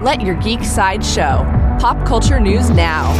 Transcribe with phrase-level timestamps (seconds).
[0.00, 1.44] Let your geek side show.
[1.78, 3.12] Pop culture news now.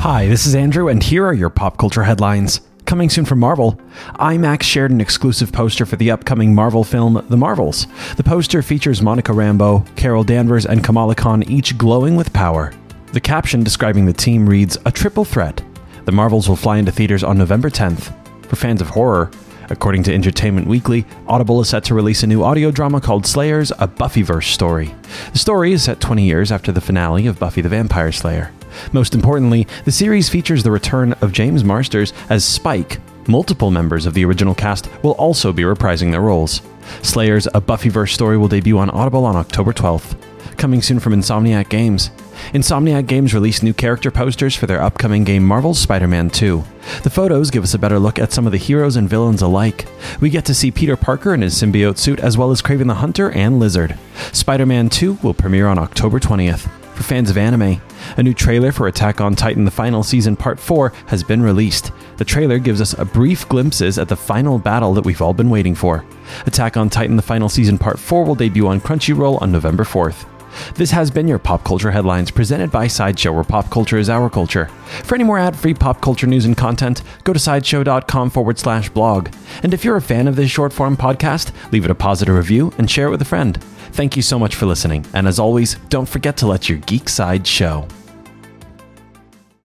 [0.00, 2.60] Hi, this is Andrew, and here are your pop culture headlines.
[2.86, 3.78] Coming soon from Marvel,
[4.14, 7.86] IMAX shared an exclusive poster for the upcoming Marvel film, The Marvels.
[8.16, 12.72] The poster features Monica Rambeau, Carol Danvers, and Kamala Khan each glowing with power.
[13.12, 15.62] The caption describing the team reads A triple threat.
[16.04, 18.12] The Marvels will fly into theaters on November 10th.
[18.48, 19.30] For fans of horror,
[19.70, 23.70] According to Entertainment Weekly, Audible is set to release a new audio drama called Slayers,
[23.72, 24.94] a Buffyverse story.
[25.32, 28.52] The story is set 20 years after the finale of Buffy the Vampire Slayer.
[28.92, 33.00] Most importantly, the series features the return of James Marsters as Spike.
[33.26, 36.60] Multiple members of the original cast will also be reprising their roles.
[37.02, 40.16] Slayers, a Buffyverse story will debut on Audible on October 12th.
[40.58, 42.10] Coming soon from Insomniac Games.
[42.52, 46.62] Insomniac Games released new character posters for their upcoming game Marvel's Spider Man 2.
[47.02, 49.86] The photos give us a better look at some of the heroes and villains alike.
[50.20, 52.94] We get to see Peter Parker in his symbiote suit, as well as Kraven the
[52.94, 53.98] Hunter and Lizard.
[54.32, 56.68] Spider Man 2 will premiere on October 20th.
[56.94, 57.80] For fans of anime,
[58.16, 61.90] a new trailer for Attack on Titan The Final Season Part 4 has been released.
[62.18, 65.50] The trailer gives us a brief glimpses at the final battle that we've all been
[65.50, 66.04] waiting for.
[66.46, 70.24] Attack on Titan The Final Season Part 4 will debut on Crunchyroll on November 4th.
[70.74, 74.30] This has been your Pop Culture Headlines presented by Sideshow, where pop culture is our
[74.30, 74.66] culture.
[75.04, 78.88] For any more ad free pop culture news and content, go to sideshow.com forward slash
[78.88, 79.28] blog.
[79.62, 82.72] And if you're a fan of this short form podcast, leave it a positive review
[82.78, 83.62] and share it with a friend.
[83.92, 85.06] Thank you so much for listening.
[85.14, 87.86] And as always, don't forget to let your geek side show.